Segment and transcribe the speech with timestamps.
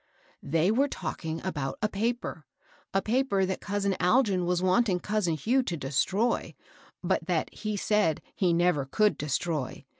[0.41, 2.41] "They were talking about a paper^—
[2.91, 6.55] a paper that cousin Algin was wanting cousin Hugh to de stroy;
[7.03, 9.85] but that he said he never could destroy.